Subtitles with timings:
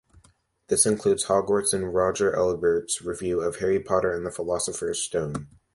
[0.65, 5.47] This includes Hogwarts in Roger Ebert's review of "Harry Potter and the Philosopher's Stone".